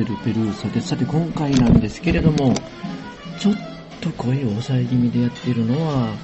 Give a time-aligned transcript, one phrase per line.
[0.00, 0.88] ペルペルペルーサです。
[0.88, 2.54] さて今回なんですけれども、
[3.38, 3.54] ちょっ
[4.00, 6.14] と声を抑え気味でやっているのは、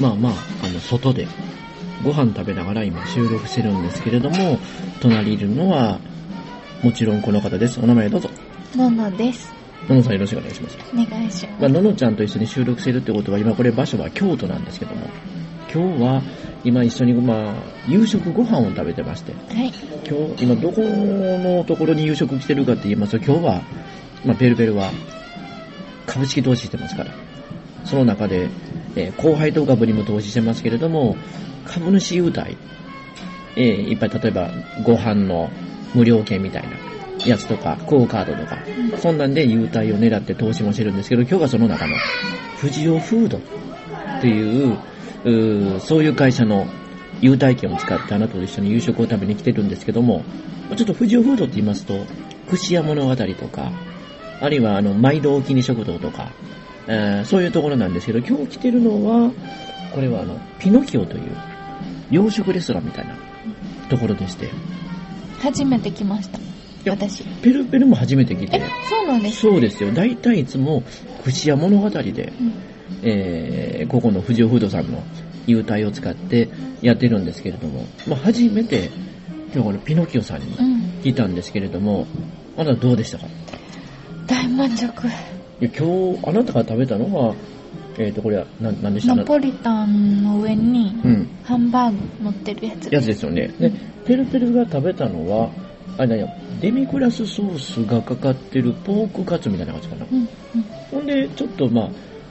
[0.00, 0.32] まあまあ、
[0.64, 1.28] あの、外で
[2.02, 4.58] ご飯食べながら今収録してるんですけれども、
[5.00, 6.00] 隣にいるのは、
[6.82, 7.78] もちろんこの方です。
[7.78, 8.30] お名前どうぞ。
[8.74, 9.52] ののです。
[9.88, 10.78] ののさんよろしくお願いします。
[10.92, 11.72] お願いしまあ、ます。
[11.74, 15.08] ののちゃんと一緒に収録してるってことは、今これ場所は京都なんですけども、
[15.72, 16.22] 今日は
[16.64, 17.54] 今一緒にまあ、
[17.86, 19.72] 夕食ご飯を食べてまして、はい。
[20.08, 23.62] 今日、今どこのところに夕食来てるかって言いますと、今日は、
[24.24, 24.90] まあ、ペルペルは
[26.06, 27.12] 株式投資してますから、
[27.84, 28.48] その中で、
[28.96, 31.16] えー後輩と株にも投資してますけれども、
[31.64, 32.56] 株主優待、
[33.56, 34.50] えーいっぱい例えば
[34.84, 35.50] ご飯の
[35.94, 36.70] 無料券みたいな
[37.24, 38.58] やつとか、クオカードとか、
[38.98, 41.94] そんなんで優待を狙って投資もしてるんですけど、今日はその中の、
[42.60, 43.40] 富士オフードっ
[44.20, 44.76] ていう、
[45.24, 46.66] うーそういう会社の
[47.20, 50.24] 優待券を使ってあなたと一緒に夕食を食べに来てるんですけども、
[50.76, 52.04] ちょっと富士オフードって言いますと、
[52.48, 53.72] 串屋物語とか、
[54.40, 56.32] あるいはあの、毎度お気に食堂とか、
[56.86, 59.32] えーそういうところなんですけど、今日来てるのは、
[59.94, 61.36] これはあの、ピノキオという、
[62.10, 63.16] 洋食レストランみたいな
[63.88, 64.50] ところでして、
[65.40, 66.38] 初めて来ました。
[66.88, 67.24] や私。
[67.42, 69.40] ペルペルも初めて来えて、、そうなんです。
[69.40, 69.92] そうですよ。
[69.92, 70.82] 大体いつも、
[71.24, 72.52] 串屋物語で、うん。
[73.02, 75.02] えーここの富士フードさんの
[75.46, 76.48] 優待を使って
[76.82, 78.90] やってるんですけれども、まあ、初めて、
[79.54, 80.78] 今日このピノキオさんにうん。
[81.02, 82.06] 聞いたんですけれども、
[82.56, 83.26] あなたどうでしたか？
[83.26, 83.30] い
[84.26, 85.06] 大満足。
[85.06, 85.12] や
[85.60, 87.34] 今日、あなたが食べたのは、
[87.98, 89.14] えっ、と、これは、な、なんでした？
[89.14, 91.28] ナポリタンの上にうん。
[91.44, 92.92] ハンバーグ乗ってるやつ。
[92.92, 93.48] やつですよね。
[93.58, 93.72] で、
[94.04, 95.50] ペルペルが食べたのは、
[95.96, 96.28] あれだよ、
[96.60, 100.06] デミグラスソースがかかってるポークカツみたいな感じかな。
[100.12, 100.18] うん。
[100.18, 100.28] うん。
[100.90, 101.90] ほんで、ちょっとまあ、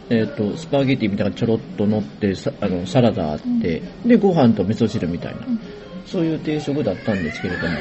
[0.09, 5.59] えっ、と、スパゲティみたいなのがちょろっと乗って、さあの、サラダあって、で、ご飯と味噌汁みたいな、うん
[6.07, 7.73] そういう定食だったんですけれども、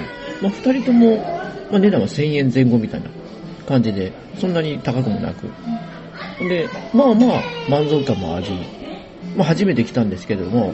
[0.42, 1.16] まあ、二人とも、
[1.70, 3.06] まあ、値段は1000円前後みたいな
[3.68, 4.10] 感じで、
[4.40, 5.46] そんなに高くもなく。
[6.48, 8.46] で、まあまあ、満足感もあり、
[9.36, 10.72] まあ、初めて来たんですけれども、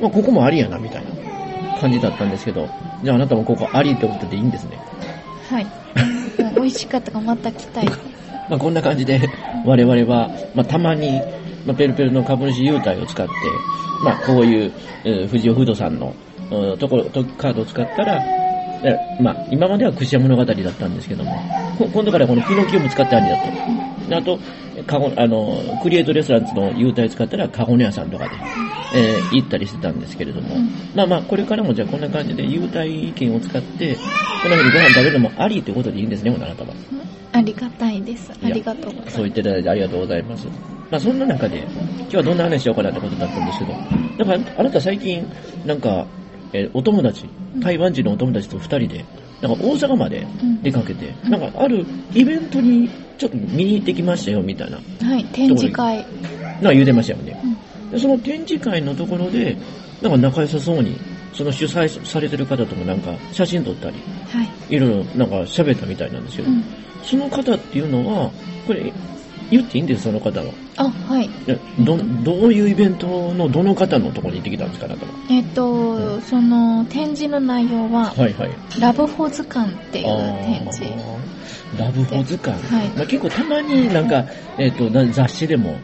[0.00, 2.68] まあ、ここもありやな、みたいな感じだったんですけど、
[3.02, 4.78] じゃああなたもここありってことでいいんですね？
[5.50, 5.66] はい。
[6.54, 7.88] 美味しかったからまた来たい。
[8.48, 9.20] まあ、こんな感じで、
[9.64, 11.20] 我々は、まあ、たまに、
[11.64, 13.32] まあ、ペルペルの株主優待を使って、
[14.04, 14.72] まあ、こういう、
[15.04, 16.14] えー富士フードさんの、
[16.50, 18.22] うところ、とカードを使ったら、
[18.84, 21.32] えまあ、今までは串屋物語だったんですけども、
[21.78, 24.16] 今度からこのピノキオも使ってありだと。
[24.16, 24.38] あと、
[24.86, 28.36] カゴ、あの、クリエイトレストランズの優待使ったら、カゴネ屋さんとかで、
[28.94, 33.96] えー行ったりしてたんですけれども、うんまあまあ、これからもじゃあこんな感じで優待券を使って、
[34.42, 36.70] こんな風にご飯食べるのもありってことでいいんですね、あなたは。
[37.32, 38.32] ありがたいです。
[38.42, 39.16] ありがとうございます。
[39.16, 40.46] そう言っていただいてありがとうございます。
[40.90, 43.72] まあそんな中で、今日はどんな話しようかなってことだったんですけど、
[44.24, 45.26] なんかあなた最近、
[45.66, 46.06] なんか、
[46.52, 47.26] えーお友達、
[47.58, 49.04] 台湾人のお友達と二人で、
[49.40, 50.26] なんか大阪まで
[50.62, 52.88] 出かけて、うんなんかあるイベントに
[53.18, 55.24] ちょっと見に行ってきましたよみたいな、はい。
[55.26, 55.96] 展示会。
[55.98, 57.40] なんか言うてましたよね。
[57.82, 57.90] うん。
[57.90, 59.56] でその展示会のところで、
[60.02, 60.96] なんか仲良さそうに、
[61.32, 63.96] その主催されてる方ともなんか写真撮ったり、
[64.28, 64.74] はい。
[64.74, 66.64] いろいろなんか喋ったみたいなんですけど、うん。
[67.02, 68.30] その方っていうのは、
[68.66, 68.92] これ、
[69.50, 70.46] 言っていいんです、その方は。
[70.76, 71.30] あ、はい。
[71.46, 75.12] えど、どういうイベントのどの方のところに行ってきたんですか、あなたは？
[75.30, 78.50] えっ、と、その展示の内容は、はいはい。
[78.80, 80.06] ラブホ図鑑っていう
[80.44, 80.82] 展示。
[81.78, 82.62] ラブホ図鑑。
[82.68, 84.24] はいまあ、結構たまになんか、
[84.58, 85.76] えっ、と、な雑誌でも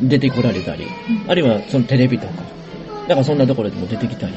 [0.00, 0.86] うん出てこられたり、う
[1.28, 2.32] んあるいはそのテレビとか、
[3.08, 4.32] なんかそんなところでも出てきたり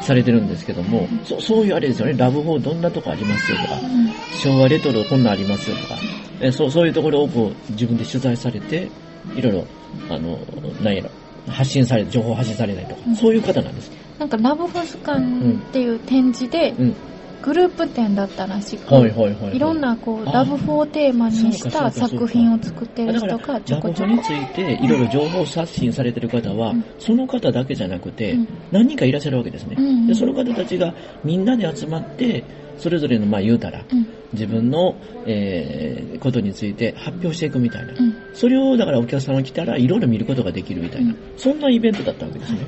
[0.00, 5.96] されてるんですけども、そそういうあれですよね、ラブホどんなとこありますよとか、うん昭和レトロこんなんありますよとか、
[6.40, 8.88] えそうそういうところをこう自分で取材されて、
[9.34, 9.66] いろいろ、
[10.10, 10.38] あの、
[10.82, 11.10] なんやろ、
[11.48, 13.90] 発信され、情報発信されたりとか、うんそういう方なんです。
[14.18, 16.96] なんかラブホ図鑑っていう展示でうん。
[17.42, 19.56] グループ展だったらしく、はいはいはい、はい。
[19.56, 24.30] いろんなこうあラブホをテーマにした作品を作ってる人がちょラこちょこにつ。
[24.30, 29.76] いていろいろ情報発信されてる方は、うんその方だけじゃなくて、うん何人かいらっしゃるわけですね。
[29.78, 30.92] うんうんでその方たちが
[31.22, 32.42] みんなで集まって、
[32.78, 37.92] それぞれの、まあ言うたら、うん自分の、えーことについて発表していくみたいな。
[37.92, 42.58] うんそれを、だからお客さんが来たらいろいろ見ることができるみたいな、うんそんなイベントだったわけですね。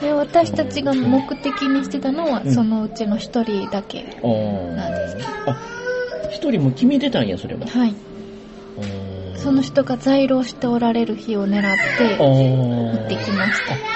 [0.00, 4.02] で私たちが目的にしてたのは、うんそのうちの一人だけ。
[4.02, 5.56] なんですけどあ、
[6.30, 7.66] 一人も決めてたんや、それは。
[7.66, 7.94] はい。
[9.36, 11.62] その人が在労しておられる日を狙っ
[11.98, 13.95] てあ行ーってきました。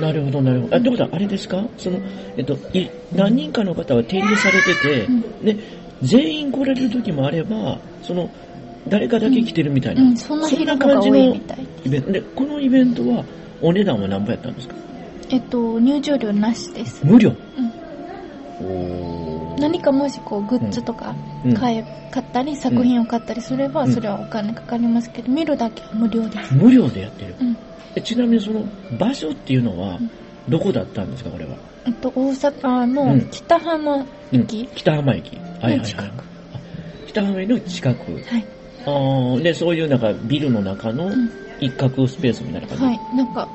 [0.00, 0.76] なるほど、なるほど。
[0.76, 1.02] あ、ってこと？
[1.04, 1.64] は、あれですか？
[1.78, 2.00] その、
[2.36, 5.56] えっと、い、何人かの方は展示されてて、うんで、
[6.02, 8.28] 全員来れる時もあれば、その、
[8.88, 10.02] 誰かだけ来てるみたいな。
[10.02, 11.66] うん、そんな日の方が多いみたい。
[11.84, 12.12] イベント。
[12.12, 13.24] で、このイベントは、
[13.60, 14.74] お値段は何倍やったんですか？
[15.30, 17.04] えっと、入場料なしです。
[17.04, 17.30] 無料？
[18.60, 19.56] うん。
[19.58, 26.54] 何かもしこうグッズとかうん買え買ったり作品を買ったりすればうんそれはお金かかりますけど見るだけは無料です。
[26.54, 27.34] 無料でやってる。
[27.40, 27.56] うん。
[27.96, 28.64] えちなみにその
[28.98, 30.10] 場所っていうのはうん、
[30.48, 31.56] どこだったんですか、これは？
[31.86, 35.36] えっと、大阪うんの北浜駅、北浜駅。
[35.36, 36.06] はいはいはい近く。
[36.06, 36.60] あ
[37.06, 38.12] 北浜駅の近く。
[38.12, 38.46] はい。
[38.84, 41.30] あーで、そういうなんかビルの中のうん
[41.60, 42.84] 一角スペースみたいな感じ？
[42.84, 42.98] はい。
[43.14, 43.48] なんか、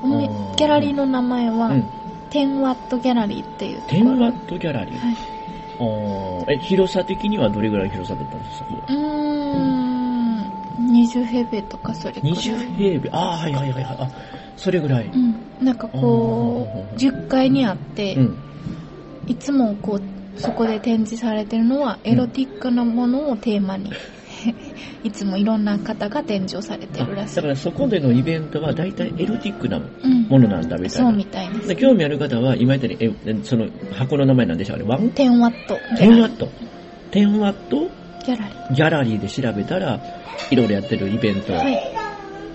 [0.58, 1.84] ギャラリーの名前は、うん。
[2.30, 4.00] 10ワットギャラリーっていうところ。
[4.00, 4.98] 10ワットギャラリー。
[4.98, 5.16] はい。
[6.50, 8.68] え、広さ的にはどれぐらいの広さだったんですか？
[8.70, 9.87] うーん、
[10.80, 12.34] 20平米とかそれくらい。
[12.36, 13.10] 20平米。
[13.12, 13.98] ああ、はいはいはいはい。
[14.00, 14.10] あ、
[14.56, 15.08] それぐらい。
[15.08, 15.66] うん。
[15.66, 18.38] なんかこう、10階にあって、うん。
[19.28, 23.92] いつもこう、そこで展示されてるのは、エロティックなものをテーマに、
[25.04, 27.36] いつもいろんな方が展示をされてるらしい。
[27.38, 30.28] だからそこでのイベントは大体エロティックなうん。
[30.30, 31.08] ものなんだみたいな。
[31.10, 31.68] そうみたいです。
[31.70, 34.78] で興味ある方は、今言ったように、え、その箱の名前なんでしょう？
[34.78, 34.84] ね。
[34.86, 36.22] ワン？10ワットギャ10ラリー。
[36.22, 36.48] ワット。
[37.12, 38.07] 10ワット？
[38.28, 38.74] ギャラリー。
[38.74, 40.00] ギャラリーで調べたら、
[40.52, 41.94] いろいろやってるイベント、はい。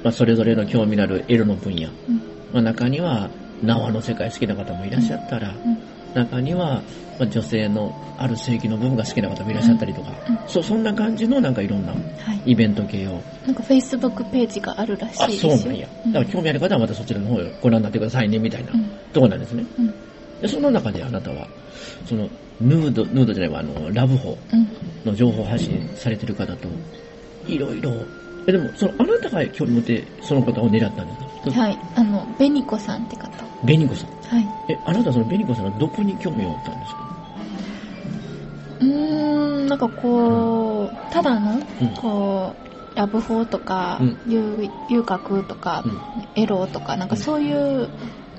[0.05, 1.89] まあ、それぞれの興味のあるエロの分野。
[1.89, 2.17] うん。
[2.53, 3.31] まあ、中には、
[3.63, 5.79] 縄の世界好きな方もいらっしゃったら、うん。
[6.15, 6.83] 中には、
[7.19, 11.99] まあ、女性のある性器の部分が好きな方もいらっしゃったりとか、うんそそんな感じのなんかいろんなは
[12.47, 12.53] い。
[12.53, 13.21] イベント系を。
[13.47, 15.57] なんか Facebook ページがあるらしいあ、ですよ。
[15.57, 15.89] そうなんや。
[16.09, 18.85] だから興味ある方はまたそちらの方をご覧になってくださいね、みたいなうん。
[19.13, 19.65] ところなんですね。
[19.79, 19.95] うん。
[20.43, 21.47] でその中であなたは、
[22.05, 22.29] その、
[22.63, 24.69] ヌード、ヌードじゃないわ、あの、ラブホうん。
[25.05, 26.69] の情報発信されてる方と、
[27.47, 28.07] いろいろ、
[28.47, 31.61] え、でも、その、あなたが興味持って、その方を狙ったんですか？
[31.61, 31.79] はい。
[31.97, 33.31] あの、ベニコさんって方。
[33.65, 34.11] 紅子さん？
[34.11, 34.47] はい。
[34.69, 37.03] え、あなたはその紅子さんがどこに興味を持ったんですか？
[38.81, 42.55] うーん、なんかこう、ただのうん、こ
[42.95, 45.93] う、ラブホとか、うん遊遊郭とか、うん
[46.37, 47.91] エロとか、なんかそういう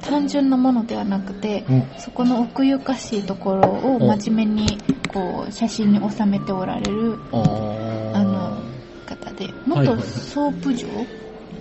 [0.04, 1.88] 単純なものではなくて、うん。
[1.98, 4.78] そこの奥ゆかしいところを真面目に、
[5.08, 8.62] こう、写真に収めておられるあの
[9.06, 10.88] 方で、はい元はいソープ嬢、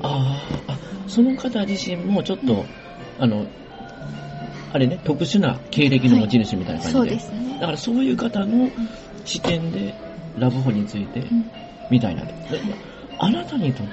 [0.02, 2.64] あーあ、その方自身もちょっと、
[3.18, 3.46] あの、
[4.72, 6.92] あれね、特殊な経歴の持ち主みたいな感じで。
[6.92, 7.66] そうですねだ。
[7.66, 8.70] からそういう方の
[9.24, 9.94] 視点で
[10.38, 11.50] ラブホについて、うん
[11.90, 12.24] みたいな。
[12.24, 12.32] で
[13.18, 13.92] あなたにとって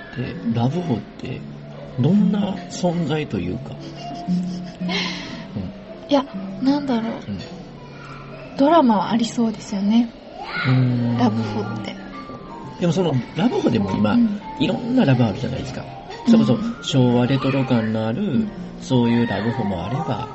[0.54, 1.40] ラブホって
[2.00, 3.76] どんな存在というか、
[6.08, 6.26] いや、
[6.62, 7.40] なんだろう、うん。
[8.58, 10.10] ドラマはありそうですよね、
[10.66, 11.18] うん。
[11.18, 11.96] ラブホって。
[12.80, 14.42] でもそのラブホでも今、うん。
[14.60, 15.84] いろんなラブあるじゃないですか。
[16.26, 18.48] それこそ昭和レトロ感のある、
[18.82, 20.30] そういうラブホもあれば、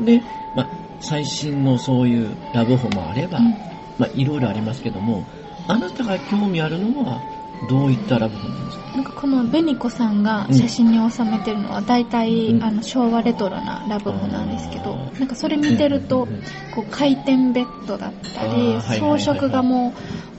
[0.00, 0.20] で、
[0.54, 0.66] まあ、
[1.00, 3.54] 最新のそういうラブホもあれば、うん。
[3.98, 5.24] まあ、いろいろありますけども、
[5.68, 7.20] あなたが興味あるのは、
[7.68, 8.84] どういったラブホなんですか？
[8.94, 12.62] なんかこのベニコさんが写真に収めてるのは大体、うん。
[12.62, 16.28] あの昭和レトロなラブホなんですけどなんかそれ見てると、
[16.74, 19.92] こう回転ベッドだったり装飾がも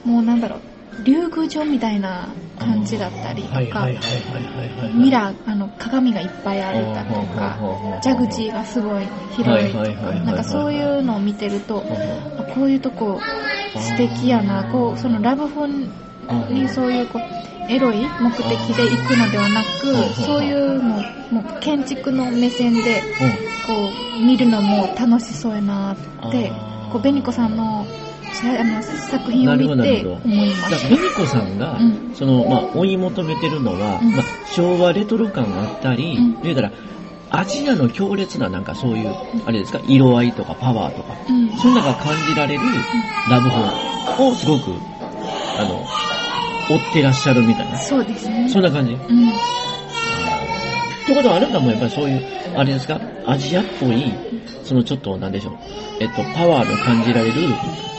[0.06, 0.60] うもうなんだろう
[1.04, 2.28] 竜宮城みたいな
[2.58, 3.88] 感じだったりとか。
[4.94, 7.58] ミラーあの鏡がいっぱいあるだとか
[8.02, 9.06] 蛇口がすごい
[9.36, 11.84] 広いとかなんかそういうのを見てると
[12.38, 13.20] あこういうとこ
[13.74, 15.90] 素敵やなこうそのラブホに
[16.50, 20.14] にそういうこうエロい目的で行くのではなくうん。
[20.14, 20.96] そういうの
[21.30, 23.02] もう建築の目線で
[23.66, 23.74] こ
[24.20, 25.96] う見るのも楽しそうやなっ
[26.30, 26.48] て
[26.92, 27.84] こう紅子さんの
[28.32, 30.12] さあの作品を見てほどなるほど。
[30.24, 30.88] 思いまだから、した。
[30.88, 32.14] ベニコさんが、うん。
[32.14, 34.12] その、まあ、追い求めてるのは、うん。
[34.12, 36.42] まあ、昭和レトロ感があったり、うん。
[36.42, 36.72] 言うたら、
[37.30, 39.14] アジアの強烈ななんかそういう、
[39.46, 41.56] あれですか、色合いとかパワーとか、うん。
[41.56, 42.60] そんなのが感じられる
[43.30, 44.72] ラブホをすごく、
[45.58, 45.86] あの、
[46.68, 47.78] 追ってらっしゃるみたいな。
[47.78, 48.48] そうですね。
[48.48, 48.92] そんな感じ？
[48.92, 48.98] うん。
[48.98, 49.02] っ
[51.06, 52.22] てことはあなたもやっぱりそういう、
[52.56, 54.12] あれですか、アジアっぽい、
[54.64, 55.54] そのちょっとなんでしょう、
[56.00, 57.34] えっと、パワーの感じられる、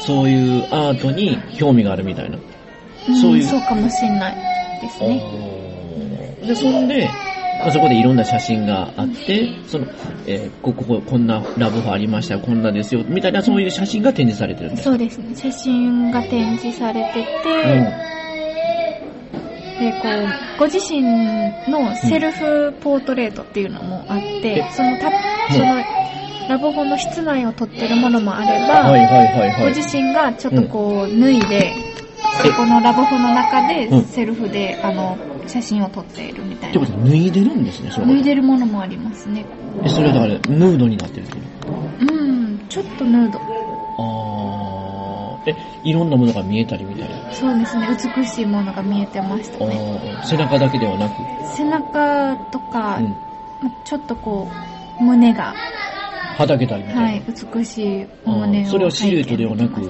[0.05, 2.37] そういうアートに興味があるみたいな。
[3.21, 4.35] そういうそうかもしれない
[4.81, 5.21] ですね。
[6.45, 7.09] で、そんで、
[7.59, 9.87] まあ、そこでいろんな写真があって、その、
[10.27, 14.83] えーここ、ここんなラブホありましたよ、こんなですよ、みたいなそういう写真が展示されてるんです。
[14.83, 15.33] そうですね。
[15.33, 17.23] 写真が展示されてて、
[19.79, 21.01] で、こう、ご自身
[21.69, 25.11] のセルフポートレートっていうのもあって、えそのた、
[25.53, 25.83] その、
[26.49, 29.61] ラブホの室内を撮ってるものもあれば、はいはいはいはい。
[29.61, 31.73] ご自身がちょっとこう、脱いで、
[32.43, 35.17] そこのラブホの中でうんセルフで、あの、
[35.47, 36.97] 写真を撮っているみたいなってこ。
[36.97, 39.45] とは脱いでるんですね、その脱いでるものもありますね。
[39.83, 42.13] え、それはだから、ヌードになってるってこと？
[42.13, 43.39] うん、ちょっとヌード。
[43.39, 44.36] あー、
[45.47, 47.33] え、いろんなものが見えたりみたいな。
[47.33, 49.75] そうですね、美しいものが見えてましたあね。
[49.75, 51.13] ー背中だけではなく、
[51.55, 53.15] 背中とか、うん、ま
[53.85, 54.47] ちょっとこ
[54.99, 55.53] う、胸が、
[56.37, 57.01] はだけたりみたいな。
[57.03, 57.23] はい、
[57.55, 59.81] 美しい胸をそれをシルエットではなく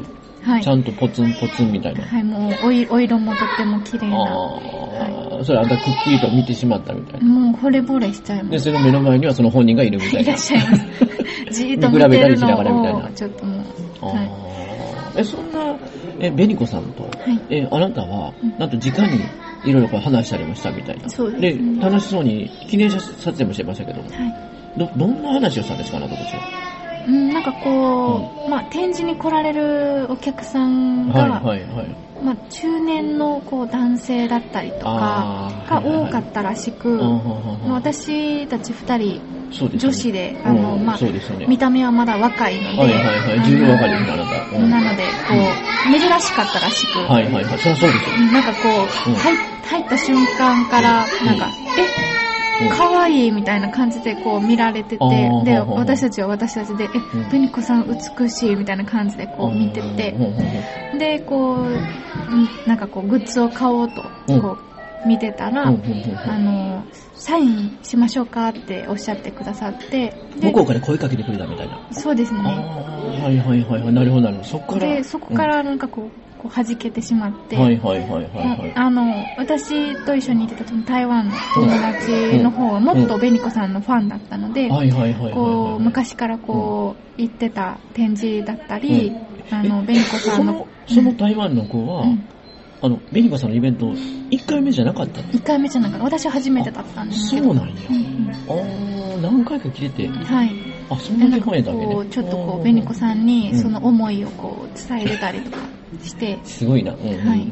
[0.44, 2.06] はいちゃんとポツンポツンみたいな。
[2.06, 5.44] はい、もうおいお色もとっても綺麗な。
[5.44, 7.28] それあんたくっきりと見てしまったみたいな。
[7.28, 8.66] もう惚れ惚れしちゃいまで、す。
[8.66, 10.20] その目の前にはその本人がいるみたいな。
[10.22, 10.86] いらっしゃいます。
[11.52, 13.66] じーっと見見比べたりしてるのながらみたいなを、ちょっともう、
[14.02, 14.47] あはー
[15.18, 15.60] え、そんな、
[16.20, 17.08] え、ベニコさんと、い。
[17.08, 17.42] はい。
[17.50, 19.20] え、あなたはうん、なんと直に
[19.64, 21.10] いろいろこう話したりもしたみたいな。
[21.10, 24.34] そうですでね、楽しそうに記念写撮影もしてましたけども、はい。
[24.78, 26.77] ど、どんな話をしたんですか、あなたたちは？
[27.08, 32.08] うん、なんかこう、まあ、展示に来られるお客さんが、はい、はい、はい。
[32.24, 39.22] まあ、中年のこう男性だったりとかが多かったらしく、うんうんうんうんまあ私たち二人、
[39.52, 41.00] そうですよね女子で、あの、うんまあ。
[41.48, 43.02] 見た目はまだ若いので、はいは
[43.36, 43.50] いはい。
[43.50, 44.58] 十分わかるよね、あなた。
[44.58, 45.36] うんなので、こ
[45.88, 47.46] う、珍しかったらしく、はいはいはい。
[47.60, 48.18] そりゃそうですよ。
[48.34, 48.70] なんかこ
[49.08, 49.36] う、うん入
[49.68, 52.07] 入った瞬間から、うんなんか、うんえ、
[52.70, 60.16] 可愛いみたいな感じでこう見られててで、私たちは私たちで、うんえ、ペニコさん美しいみたいな感じでこう見てて
[60.98, 64.58] で、こう、うんなんかこう、グッズを買おうと、うんこ
[65.06, 66.84] う、見てたら、あの、
[67.14, 71.80] サインしましょうかっておっしゃってくださって、で向こうから声かけてくれたみたいな。
[71.92, 72.40] そうですね。
[72.40, 72.44] ー、
[73.22, 73.94] はいはいはいはい。
[73.94, 74.48] なるほどなるほど。
[74.48, 74.96] そこから。
[74.96, 77.62] で、そこからなんかこう、こう弾けてしまって、うん。
[77.64, 78.74] はいはいはいはいはい。
[78.76, 85.34] あの、私と一緒にいてた台湾の友達の方はもっとベニコさんのファンだったので、はいはいはいはい。
[85.34, 89.16] こう、昔からこう、行ってた展示だったり、
[89.52, 92.28] あの、ベニコさんのその、、その台湾の子は、うん
[92.80, 96.06] あの、ベニコさんのイベント、1回目じゃなかったの1回目じゃなかった。
[96.06, 97.46] 私は初めてだったんですけど。
[97.46, 97.74] そうなんや。
[97.90, 100.52] うんうんあー、何回か来てて、はい。
[100.90, 101.94] あ、そんでなんかだけファンやったわけね。
[101.96, 106.94] こう、ちょっとこう、ベニコさんにうんその思いをこう、伝えれたりとかして、すごいな。
[106.94, 107.28] うんうんうん。
[107.28, 107.48] はい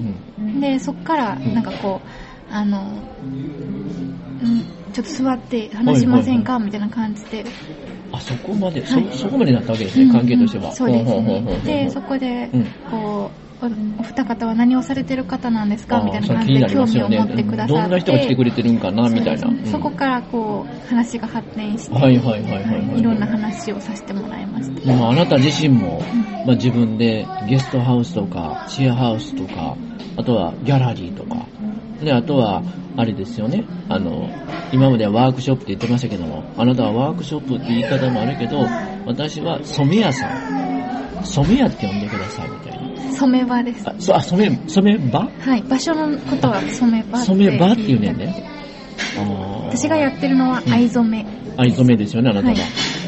[0.61, 2.77] で、そっから、んなんかこう、あの、
[3.21, 6.59] うんちょっと座って話しませんか？
[6.59, 7.43] みたいな感じで。
[8.11, 10.71] あ、そこまで、はいそ、そこまでなったわけですね、関係としては。
[10.73, 11.43] そうですね。
[11.65, 13.67] で、そこでうん、こう、お
[14.01, 16.01] お二方は何をされてる方なんですか？
[16.03, 17.73] みたいな感じで興味を持ってくださって。
[17.81, 19.47] どんな人が来てくれてるんかな、みたいな。
[19.49, 22.97] ねうんそこからこう、話が発展して、はいはいはいはいははい。
[22.97, 24.93] いいろんな話をさせてもらいました。
[24.93, 29.75] まあ、あなた自身も、うんまあ、自分でゲストハウスとか、シェアハウスとか、
[30.17, 31.45] あとはギャラリーとか、
[32.03, 32.61] で、あとは、
[32.97, 34.29] あれですよね、あの、
[34.71, 38.65] 今まではワークショップって言ってましたけども、あなたはワークショップって言い方もあるけど、
[39.05, 42.74] 私は染め屋さん、染め屋って呼んでくださいみたいな。
[43.11, 43.89] 染め場です。
[43.89, 45.27] あ、そあ染め、染め場？
[45.39, 48.43] はい、場所のことは染め場染め場っていうねんね。
[49.69, 51.25] 私がやってるのは藍染め。
[51.57, 52.53] 藍染めですよね、あなたは。
[52.53, 52.63] はい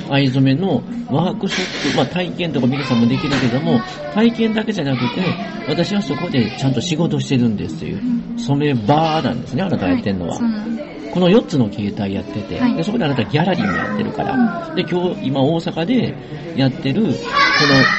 [0.10, 0.76] 藍染めの
[1.12, 3.82] ワークショップ、まあ体験とか皆さんもできるけども、
[4.14, 5.22] 体験だけじゃなくて、
[5.68, 10.36] 私はそこでちゃんと仕事してるんですというう、ん染めバーなんですね、あなたがやってるのは。
[10.36, 10.97] いそうなんです。
[11.18, 16.14] この4つの形態やってて、はいでそこであなたギャラリーもやってるから、で、今日、今大阪で
[16.56, 17.14] やってる、この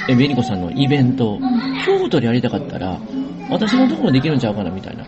[0.08, 1.36] えベニコさんのイベント、
[1.84, 3.00] 京都でやりたかったら、
[3.50, 5.04] 私のところもできるんちゃうかなみたいな、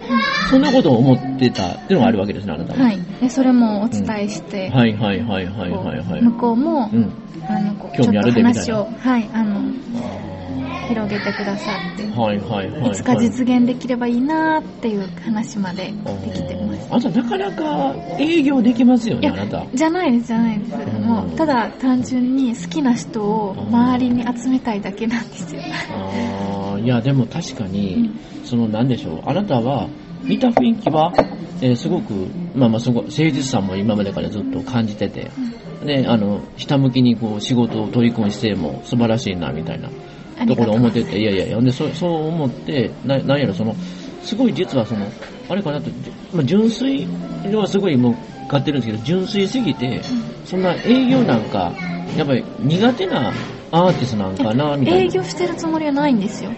[0.50, 2.82] そんなことを思ってたっていうのがあるわけですね、あなたは。
[2.82, 2.98] はい。
[3.20, 6.22] で、それもお伝えして、はいはいはいはいはいはい。
[6.22, 7.12] 向こうも、うん。
[7.48, 10.39] あの、こう、興味あるでちょっと話みを、はい、あの、あ
[10.90, 12.90] 広げてくださって、ーはいはいはいはい。
[12.90, 15.92] いつか実現できればいいなっていう話まで
[16.24, 16.88] できてます。
[16.90, 19.66] あなたなかなか営業できますよね、あなた。
[19.72, 20.76] じゃないです、じゃないです。
[20.76, 25.62] んもう、ただ単純に好きな人を周りに集めたいだけなんですよ。
[25.92, 29.88] あーいや、でも確かうにん、そのなんでしょう、あなたは
[30.24, 31.12] 見た雰囲気は、
[31.62, 32.12] えーすごく、
[32.56, 35.30] まあまあすごい、誠実さも今までからずっと感じてて、
[35.84, 39.88] で、あの、ひたむきにこう仕事を取り組む姿勢も素晴らしいな、みたいな
[40.46, 43.74] ところ思ってて、いやいやいや、で、そそう思って、ななんやろ、その、
[44.22, 45.06] すごい実はその、
[45.48, 47.06] あれかなと、じまあ、純粋
[47.52, 50.00] はすごいもう買ってるんですけど、純粋すぎて、
[50.44, 51.72] そんな営業なんか、
[52.16, 53.32] やっぱり苦手な
[53.70, 55.04] アーティストなんかな、みたいな。
[55.04, 56.50] 営業してるつもりはないんですよ。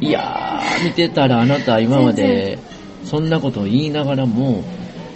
[0.00, 2.58] いやー、見てたらあなた今まで、
[3.04, 4.62] そんなことを言いながらも、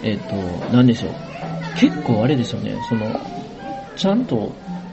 [0.03, 0.35] えっ、と、
[0.75, 1.11] なんでしょう。
[1.79, 3.19] 結構あれですよね、その、
[3.95, 4.51] ちゃんと、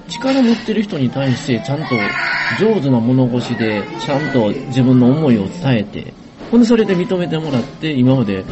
[0.09, 1.95] 力持ってる人に対して、ちゃんと
[2.59, 6.12] 上手な物腰で、ちゃんと自分の思いを伝えて、
[6.50, 8.45] ほんでそれで認めてもらって、今まで、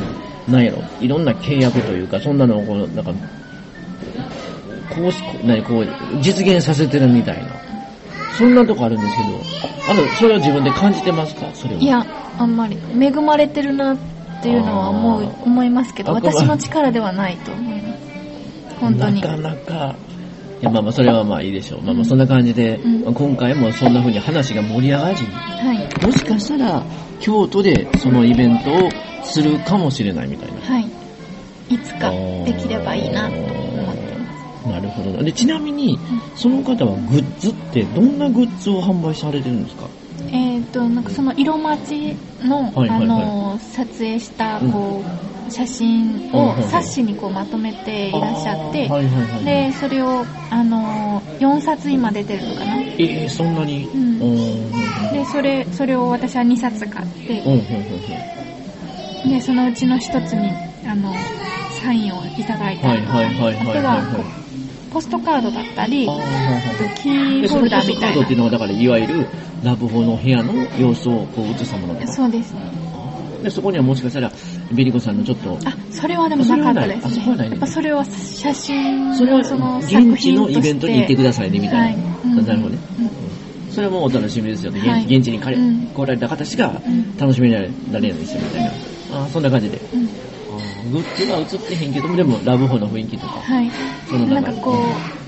[0.48, 3.12] なんやろ、いろんな契約というか、そんなのをこう、なんか、
[4.94, 5.86] こうし、何、こう、
[6.20, 7.50] 実現させてるみたいな。
[8.38, 9.28] そんなとこあるんですけど、
[9.90, 11.46] あの、それは自分で感じてますか？
[11.54, 11.80] それは。
[11.80, 12.06] いや、
[12.38, 12.76] あんまり。
[13.00, 13.96] 恵まれてるなっ
[14.42, 18.00] ていうのは思う思いますけど、私の力ではないと思います。
[18.78, 19.22] 本当に。
[19.22, 19.94] なかなか、
[20.60, 21.82] いや、まあまあ、それはまあいいでしょう。
[21.82, 26.06] まあまあ、そんな感じで、うんまあ今回もそんな風に話が盛り上がり、はい。
[26.06, 26.82] もしかしたら、
[27.20, 28.90] 京都でそのイベントを
[29.24, 30.60] するかもしれないみたいな。
[30.60, 30.86] はい。
[31.68, 33.50] いつかできればいいなと思っ
[33.96, 34.68] てます。
[34.68, 35.22] なるほどな。
[35.22, 35.98] で、ちなみに、
[36.34, 39.86] その方はグッズって、どんなグッズを販売されてるんですか？
[40.32, 49.44] ええっ、と、なんかその色待ちの、はいはいはいあの、撮影した、うんこう、写真を冊子にこうまとめていらっしゃって、はいはいはい。
[49.44, 52.82] で、それを、あの、4冊今出てるのかな？
[52.82, 53.86] えー、そんなに？
[53.86, 54.16] うん
[55.12, 57.42] で、それ、それを私は2冊買って。
[59.28, 60.50] で、そのうちの1つに、
[60.86, 61.14] あの、
[61.82, 63.44] サインをいただいたりとか、あと
[63.78, 64.36] は
[64.92, 68.08] ポストカードだったり、あーはいあはいとキーホルダーみたいな。
[68.08, 69.26] カードっていうのは、だから、いわゆる、
[69.62, 72.12] ラブホの部屋の様子をこう映したものとか。
[72.12, 72.60] そうですね。
[73.42, 74.32] で、そこにはもしかしたら、
[74.74, 82.04] ベリコさんのちょっと、あ、それはでもなかったですあそれはないあそこはないねやっぱそれは写真それはのその現作地のイベントに行ってくださいね、みたいな。
[82.04, 82.78] はなるほどね。
[82.98, 83.36] うん
[83.70, 84.78] それはもうお楽しみですよね。
[84.80, 88.70] 現はい現地に来られた方しかうん楽しめられるんですよ、みたいな。
[89.18, 89.76] あーそんな感じで。
[89.92, 90.08] うん
[90.92, 93.40] グッズは映ってへんけども、でも、ラブホの雰囲気とか。
[93.40, 93.68] はい。
[94.08, 94.74] そのなんかこう、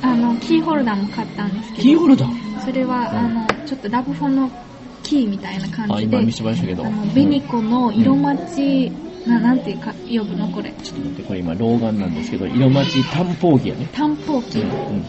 [0.06, 2.60] あの、キーホルダーも買ったんですけど、キーホルダー？
[2.64, 4.50] それは、あの、ちょっとラブフォンの
[5.02, 6.86] キーみたいな感あ、じで、今見せましたけど。
[6.86, 8.92] あの、ベニコの色待ち、
[9.28, 10.72] な、なんていうか、呼ぶのこれ。
[10.82, 13.88] ちょっと待って、これ今、老眼なんですけど、色待ち担保機やね。
[13.92, 15.04] 担保機うん。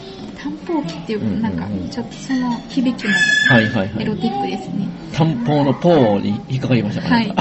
[0.46, 0.58] うん。
[0.58, 3.14] 担保機っていうなんか、ちょっとその響きも
[3.50, 4.04] はいはいはい。
[4.04, 4.88] エロティックですね。
[5.14, 7.10] 担保のポーに引っかかりましたか？
[7.10, 7.34] はい。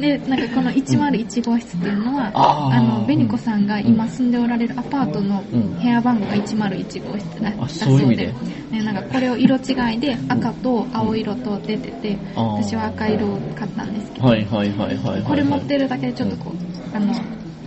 [0.00, 8.32] で、なんかこの101号室っていうのは、あーあの、ベニコさんが今住んでおられるアパートのうん部屋番号が101号室だだあそそうで、
[8.70, 15.22] ね、なんかこれを色違いで赤と青色と出てて、私は赤色を買ったんですけど、はいはいはいはいはい。
[15.22, 17.12] これ持ってるだけでちょっとこう、あの、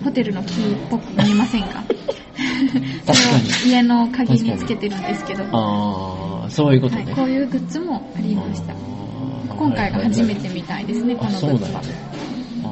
[0.08, 1.84] ホテルのキーっぽく見えませんか？
[3.06, 7.12] 確かにそれを家の鍵につけてるんですけど、はああ、そういうことい、ね。
[7.14, 8.74] こういうグッズもありました。
[9.58, 11.82] 今回が初めはいはいはいてみたいですね、こあ、のグッズはそうなんや。
[12.64, 12.68] あ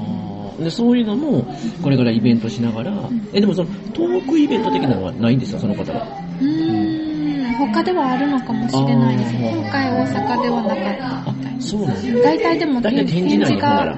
[0.60, 1.45] ーで、そういうのも、
[1.84, 6.06] これからイベントしながら、んえ、でもその、トークイベント的なのはないんですか、その方は。
[6.39, 10.78] うーん、他ではあるのかもしれないです今回大阪ではなかっ
[11.26, 11.62] たあみたい、な。
[11.62, 12.24] そうなんや。
[12.24, 13.95] 大体でも展示な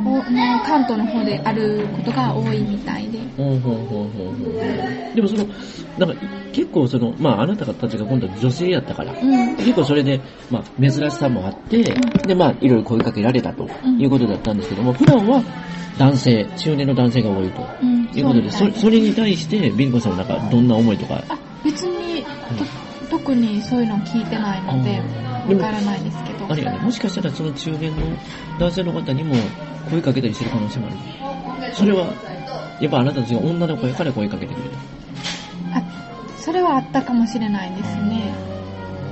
[0.00, 0.50] んや、ほんなら。
[0.50, 3.18] おもう関東の方であることが多いみたいで。
[5.14, 5.46] でもその、
[5.98, 9.56] なんか、結構その、まああなたたちが今度は女性やったから、うん。
[9.56, 15.42] 結構それで、まあ珍しさもあって、でまあいろいろ声かけられたとうんいうことだったんですけども、普段は
[15.98, 18.00] 男性、中年の男性が多いとうん。
[18.12, 22.24] いうことで、そそうみたいそれに対して、ビンゴさんはなんかどんな思いとか、あ、別に、
[23.08, 25.00] と特にそういうの聞いてないので、
[25.54, 26.29] わからないですけど。
[26.50, 28.06] あれやね、もしかしたらその中年の
[28.58, 29.36] 男性の方にも
[29.88, 31.74] 声かけたりしてる可能性もある。
[31.74, 32.12] それは、
[32.80, 35.78] やっぱあなたたちが女の子やから声かけてくれた。
[35.78, 35.82] あ、
[36.36, 38.34] それはあったかもしれないですね。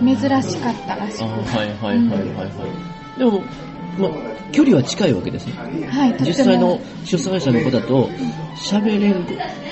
[0.03, 1.22] 珍しかったらしく。
[1.22, 2.44] あはいはいはいはいは
[3.16, 3.18] い。
[3.20, 3.44] でも、
[3.98, 4.11] まあ、
[4.52, 5.52] 距離は近いわけですね。
[5.88, 8.08] はい、実際の主催者の方と
[8.56, 9.24] 喋れる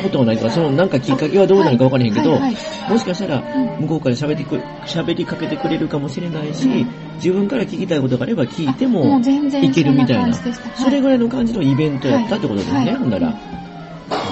[0.02, 2.56] ことはないとか、そのなんかきっかけはどうなるかわからへんけど、はいはい
[2.88, 3.80] もしかしたらうん。
[3.80, 6.86] 向こうから喋ってく喋りかけてくれるかもしれないし、
[7.16, 12.94] 自分から聞きたいことがあれば聞いてあもいけるみたいな、それぐらいの感じのイベントやったってことですね、はい。
[12.94, 13.55] ほんなら。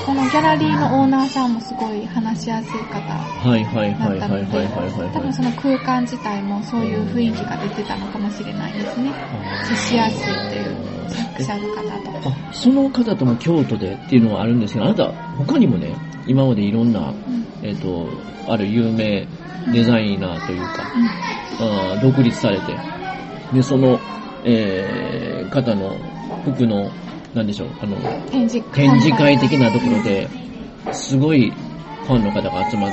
[0.05, 9.13] このギャラリーのオーナーさんもすごい話しやすい方はいはいだはいはいはいはいはい多分その空間自体もそういう雰囲気が出てたのかもしれないですね。
[9.65, 11.83] 接しやすいという作者の方
[12.21, 12.29] と。
[12.29, 15.95] あ、その方とも京都でっていうのはあるんですけど、あなた他にもね、
[16.27, 18.09] 今までいろんな、うんえっ、と、
[18.47, 19.27] ある有名
[19.73, 20.85] デザイナーというか、
[21.61, 22.77] あー独立されて、
[23.53, 23.99] で、その、
[24.45, 25.97] えー、方の
[26.45, 26.91] 服の、
[27.35, 30.29] なんでしょう、あの、うん展示展示会的なところで、
[30.93, 31.51] すごい
[32.07, 32.93] ファンの方が集まっ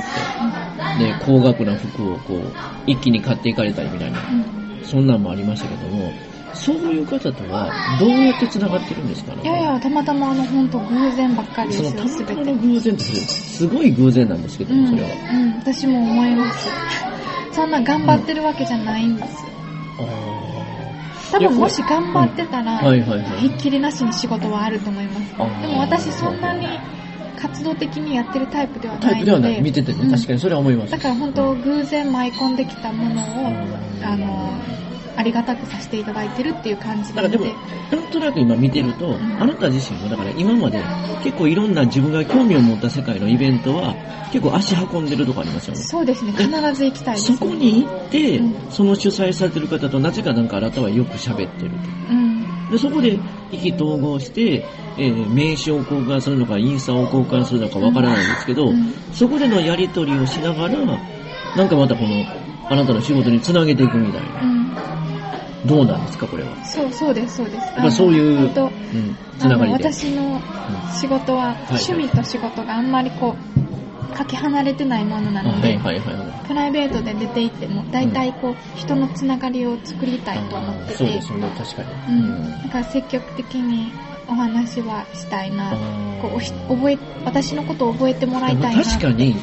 [0.98, 6.12] て、で、高額な服をこう、一気に買っていかれたりみたいな、うんそんなんもありましたけども、
[6.54, 9.32] そういう方とはどうやって繋がってるんですか？
[9.36, 12.08] ねいやいや、たまたまあの、本当偶然ばっかりですよ、そのた。
[12.10, 15.08] またまの偶然ってすごい偶然なんですけども、うん、それは。
[15.32, 16.68] うん、私も思います。
[17.54, 19.44] そんな頑張ってるわけじゃないんです。
[21.32, 25.32] 多分もし頑張ってたら、はいはいはいひっきりなしに仕事はあると思います。
[25.62, 26.66] でも私そんなに
[27.40, 29.62] 活動的にやってるタイプではタないので、イプではない。
[29.62, 30.92] 見ててね、うん確かにそれは思います。
[30.92, 33.46] だから本当偶然舞い込んできたものを、
[34.04, 34.52] あの、
[35.16, 37.52] ありがたくさせていただいてるっていう感じなので、でも、
[38.12, 40.80] となく今見てると、あなた自身も、だから今まで
[41.24, 43.94] 結構いろんな自分が興味を持った世界のイベントは、
[44.32, 45.80] 結構足運んでるとこありますよね。
[45.82, 47.38] そうですね、必ず行きたいです、そね。
[47.38, 51.76] こに行って、うんその主催されてる方となぜかなんかあなたはよく喋ってると。
[52.10, 52.70] うん。
[52.70, 53.18] で、そこで
[53.50, 54.64] 意気投合して、
[54.98, 60.78] えー名刺を交換するのか、インスタを交換するのかわからないんですけど、うんそこでのやりとりをしながら、
[61.56, 62.24] なんかまたこの、
[62.70, 64.61] あなたの仕事につなげていくみたいな。
[65.62, 65.68] うん。
[65.68, 66.50] どうなんですか、これは？
[66.64, 67.72] そう、そうです、そうです。
[67.74, 68.50] ぱそういううん。
[69.38, 69.84] つながりで。
[69.92, 70.40] 私の
[71.00, 73.36] 仕事は、い趣味と仕事があんまりこ
[74.10, 75.78] う、かけ離れてないものなあので。
[76.46, 82.18] プライベートで出て行っても、大体こう、人のつながりを作りたいと思ってて、そうですよね、確かに。
[82.18, 82.62] うん。
[82.62, 83.92] だから積極的に
[84.28, 85.70] お話はしたいな。
[86.20, 86.40] こう
[86.74, 88.84] 覚え、私のことを覚えてもらいたいな。
[88.84, 89.40] 確かに、うん、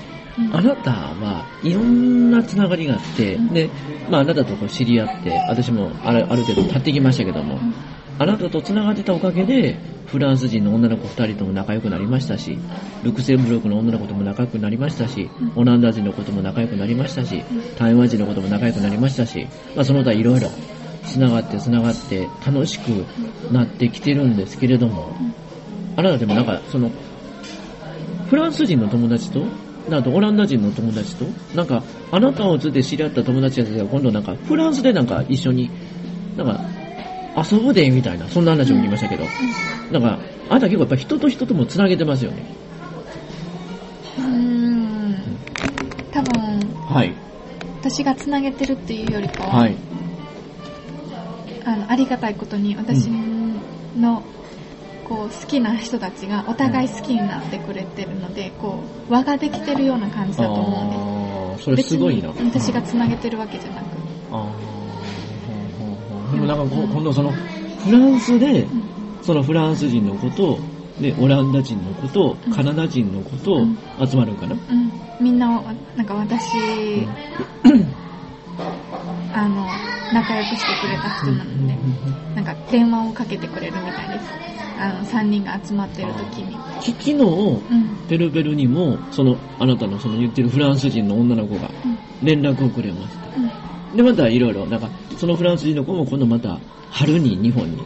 [0.51, 3.53] あなたはいろんなつながりがあって、うん。
[3.53, 3.69] で、
[4.09, 7.73] まああなたとこう知り合って、私もあるある程度経ってきましたけども、うん。
[8.19, 12.57] あなたとつながってたおかげで、フランス人の女の子2人とも仲良くなりましたし、
[13.03, 15.51] ルクセンブルクの女の子とも仲良くなりましたし、うん。
[15.55, 17.43] オランダ人の子とも仲良くなりましたし、
[17.77, 20.49] 台湾人の子とも仲良くなりましたし、まあその他いろいろ
[21.05, 23.05] つながってつながって楽しく
[23.51, 25.15] なってきてるんですけれども、
[25.95, 26.91] あなたでもなんかその、
[28.29, 29.45] フランス人の友達と、
[29.91, 35.69] あとオランダ人の友達と、なんか、あなたをつって知り合った友達たちが今度なんか、フランスでなんか一緒に、
[36.35, 36.59] なんか、
[37.35, 39.23] 遊ぶで、みたいな、そんな話を聞きましたけど、
[39.91, 42.43] なんか、あなた結構やっぱ人と人とも繋げてますよね。
[44.17, 45.15] うーん。
[46.11, 47.13] 多分、はい。
[47.81, 49.75] 私がつなげてるっていうよりかは、はい。
[51.65, 53.09] あのありがたいことに私
[53.95, 54.23] の、
[55.09, 62.29] こう好きな人たちがお互い好きになってくれてるので、こう輪ができてるような感じだと思うんでそれすごいな。
[62.29, 63.85] 別に私がつなげてるわけじゃなく。
[64.31, 64.51] あーほう
[65.79, 66.31] ほうほう。
[66.31, 68.89] でもなんかこう今度その、フランスで、うん
[69.21, 70.57] そのフランス人の子と、
[71.01, 73.77] で、オランダ人の子とうん、カナダ人の子とうん。
[74.07, 75.61] 集まるんかな、うん、みんな、
[75.95, 77.05] なんか私、
[79.33, 79.67] あの、
[80.13, 81.77] 仲良くしてくれた人なので、
[82.35, 84.68] なんか電話をかけてくれるみたいです。
[84.79, 86.57] あの、3人が集まってる時に。
[86.81, 88.07] き昨日、うん。
[88.07, 91.97] ペルペルにも、その、あなたのその言ってるフランス人の女の子がうん。
[92.25, 93.27] 連絡をくれました。
[93.37, 93.97] うん。
[93.97, 96.57] で、またいろいろ、なんか、そのフランス人の子も今度また、
[96.91, 97.77] 春に日本に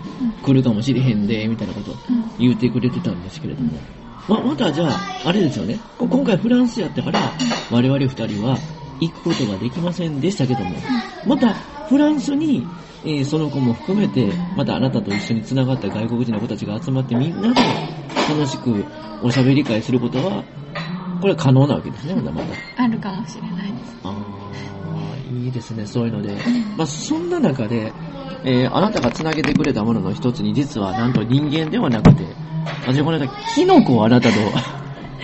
[0.43, 1.95] 来るかもしれへんで、みたいなこと。
[2.39, 3.71] 言ってくれてたんですけれども。
[4.27, 5.79] ま、またじゃあ、あれですよね。
[5.97, 7.19] こ今回フランスやったから、
[7.71, 8.57] 我々二人は
[8.99, 10.75] 行くことができませんでしたけども、
[11.25, 11.55] また
[11.93, 12.65] フランスに、
[13.05, 17.61] えーその子も含めて、またあなたと一緒に繋がった外国人の子たちが集まってみんなで
[18.27, 18.83] 楽しく
[19.21, 20.43] おしゃべり会することは、
[21.21, 22.47] これは可能なわけですね、まだまだ。
[22.77, 23.95] あるかもしれないです。
[24.03, 26.35] ああ、いいですね、そういうので。
[26.75, 27.93] まあ、そんな中で、
[28.43, 32.23] えーあなたが繋げてくれたものの一つに、実はなんと人間ではなくて、
[32.87, 34.35] 私この間、キノコをあなたと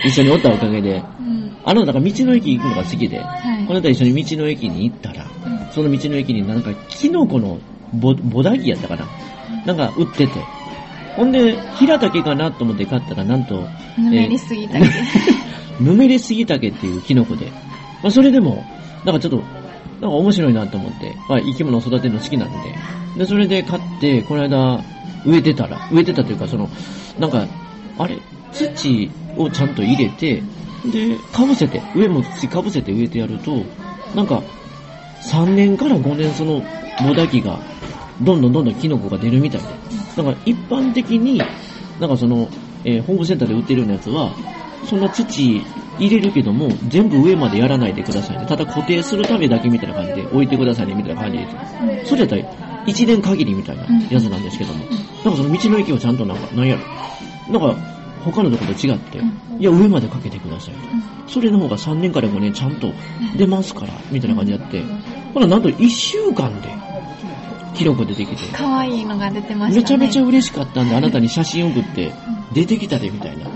[0.04, 1.39] 一緒におったおかげで、うん。
[1.64, 3.66] あなたが道の駅行くのが好きで、はい。
[3.66, 5.72] この間一緒に道の駅に行ったら、うん。
[5.72, 7.58] その道の駅になんかキノコの
[7.94, 9.06] ボボダギやったかな？
[9.66, 10.32] なんか売ってて。
[11.16, 13.66] ほんで、平竹かなと思って買ったら、なんと、
[13.98, 14.86] ぬめりすぎたり。
[15.80, 17.46] ぬめりすぎ竹っていうキノコで、
[18.00, 18.64] まあ、それでも、
[19.04, 22.58] なんかちょっと、なんか面白いなと思って、まあ、生き物を育てるの好きなんで、
[23.18, 24.82] で、それで買って、この間、
[25.26, 26.68] 植えてたら、植えてたというか、その、
[27.18, 27.44] なんか、
[27.98, 28.16] あれ、
[28.52, 30.42] 土をちゃんと入れて、
[30.84, 33.64] で、かぶせて、上も土かぶせて植えてやると、
[34.14, 34.42] なんか、
[35.22, 36.62] 3年から5年その、
[37.06, 37.58] ボダギが、
[38.22, 39.66] どんどんどんどんキノコが出るみたいで、
[40.22, 41.42] なんか一般的に、
[41.98, 42.48] なんかその、
[42.84, 44.34] えーホームセンターで売ってるようなやつは、
[44.88, 45.62] そんな土
[45.98, 48.46] 入れるけども、全部上までやらないでくださいね。
[48.46, 51.44] ただ固定するためだけみたいな感じで置いてくださいね、みたいな感じで。
[51.44, 52.42] うんそれやったら、
[52.86, 54.84] 1年限りみたいなやつなんですけども、
[55.22, 56.82] なんかその道の駅をちゃんとなんか、なんやろ。
[57.52, 59.60] なんか、他のところと違って、うん。
[59.60, 60.80] いや、上までかけてくださいと。
[61.26, 62.92] それの方が3年から5年ちゃんと
[63.36, 64.82] 出ますから、みたいな感じでやって、
[65.34, 66.68] ほら、なんと1週間で、
[67.74, 69.82] キノコ出てきて、可愛いのが出てましたね。
[69.82, 72.54] めちゃめちゃ嬉しかったんで、あなたに写真送って、うん。
[72.54, 73.46] 出てきたで、みたいな。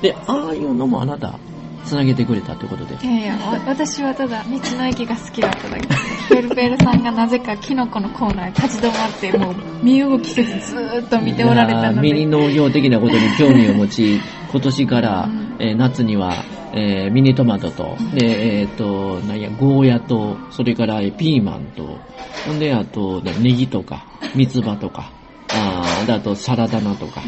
[0.00, 1.38] で、ああいうのもあなた、
[1.84, 2.94] つなげてくれたってことで。
[2.94, 5.94] いやいや、わ私はただ道の駅が好きだっただけで。
[6.28, 12.12] ペルペルさんがなぜかキノコのコーナーに立ち止まって、もう身動きせずずーっと見ておられたので。
[12.12, 14.20] ミニ農業的なことに興味を持ち、
[14.50, 16.34] 今年から、うんえー夏には、
[16.72, 21.98] えーミニトマトと、で、えっ、と、なんや、ゴーヤと、それからえーピーマンと、
[22.46, 25.12] ほんで、あと、ねネギとか、三つ葉とか、
[25.50, 27.22] ああと、サラダ菜とか、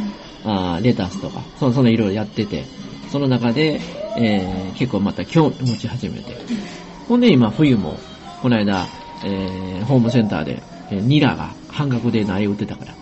[0.45, 2.65] あーレタスとか、そそんないろいろやってて、
[3.11, 3.81] その中で、
[4.17, 6.37] えー結構また興味持ち始めて。
[7.09, 7.99] ほんで今冬も、
[8.43, 8.87] この間、
[9.25, 12.95] えーホームセンターで、えーニラが半額で苗売ってたから、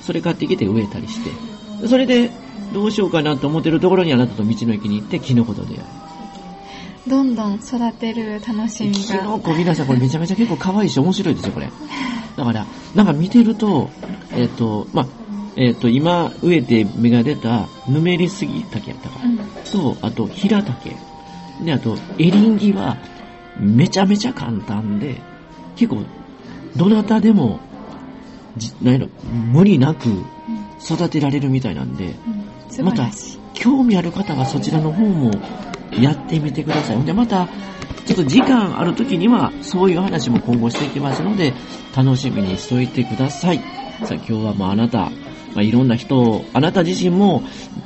[0.00, 2.30] それ買ってきて植えたりして、それで、
[2.72, 7.10] どうしようかなと思ってるところにあなたと道の駅に行って、キノコと出会う。
[7.10, 9.38] どんどん育てる楽しみキノが。
[9.40, 11.70] コ皆さんこれめちゃめちゃ結構可愛いし面白いですよ、これ。
[12.36, 13.90] だから、なんか見てると、
[14.34, 15.06] えっ、と、まあ、
[15.56, 19.38] えっ、と、今植えて芽が出た、ぬめりすぎ竹やったかうん。
[19.70, 20.96] と、あと、平竹。
[21.64, 22.96] で、あと、エリンギは、
[23.58, 25.20] めちゃめちゃ簡単で、
[25.76, 26.04] 結構、
[26.76, 27.60] どなたでも、
[28.56, 29.08] じなんやろ、
[29.52, 30.24] 無理なく
[30.80, 33.38] 育てられるみたいなんで、うん素晴らしい。
[33.52, 35.38] 興味ある方はそちらの方も
[36.00, 36.96] やってみてください。
[36.96, 37.46] ほんで、また、
[38.06, 41.52] ちょっと時間ある時には、そういう話も今後していきますので、
[41.94, 43.58] 楽しみにしといてください。
[44.04, 45.12] さあ、今日はもうあなた、
[45.54, 47.42] まあ、いろんな人を、あなた自身も、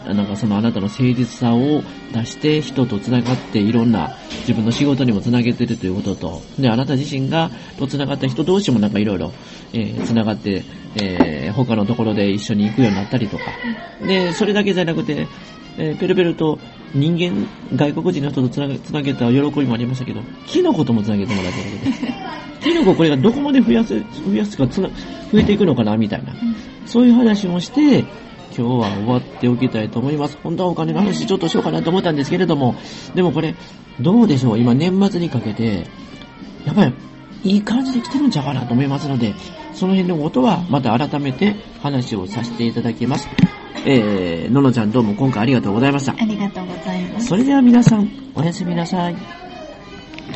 [0.07, 9.33] なんかそのあなたの誠実さを出して人と繋がっていろんな自分の仕事にも繋げてるということと、で、あなた自身がと繋がった人同士もなんかいろいろ、
[9.73, 10.63] えー、繋がって、
[10.97, 13.45] えー、他のところで一緒に行くようになったりとか、
[14.07, 15.27] で、それだけじゃなくて、
[15.79, 16.59] えー、ペルペルと
[16.95, 24.89] 人間、外国人の人とつなげつなげた喜びもありましたけど、キノコともつなげてもらったことで、キノコこれがどこまで増やす、増やすかつな、
[25.33, 26.35] 増えていくのかな、みたいな。
[26.87, 28.07] そういう話もして、今
[28.57, 30.39] 日は終わっておきたいと思います。
[30.43, 32.75] 本当はお金の話ちょっとしようかなと思ったんですけれども、
[33.15, 33.55] でもこれ、
[34.01, 34.59] どうでしょう？
[34.59, 35.87] 今年末にかけて、
[36.65, 36.93] やっぱり、
[37.45, 39.35] いい感じで来てるんちゃうかなと思いますので、
[39.75, 43.29] その辺のことはまた改めて話をさせていただきます。
[43.89, 46.13] えー、ののちゃんどうも今回ありがとうございました。
[46.13, 47.27] ありがとうございます。
[47.29, 49.46] それでは皆さん、おやすみなさい。